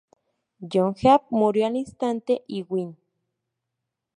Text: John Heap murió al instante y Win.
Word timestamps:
John 0.71 0.95
Heap 0.99 1.25
murió 1.29 1.67
al 1.67 1.75
instante 1.75 2.43
y 2.47 2.63
Win. 2.63 2.97